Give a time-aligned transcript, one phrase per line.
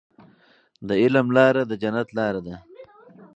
[0.87, 2.55] د علم لاره د جنت لاره ده.